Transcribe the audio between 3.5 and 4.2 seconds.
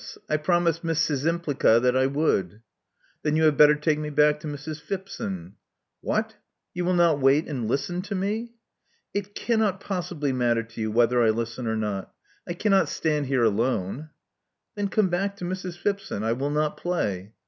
better take me